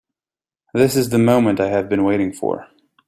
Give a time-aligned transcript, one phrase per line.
[0.73, 2.67] This is the moment I have been waiting for.